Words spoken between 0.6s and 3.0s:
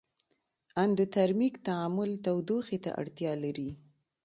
اندوترمیک تعامل تودوخې ته